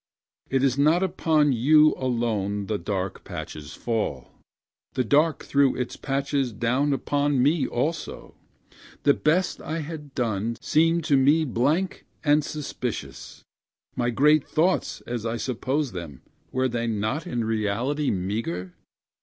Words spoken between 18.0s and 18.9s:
meagre?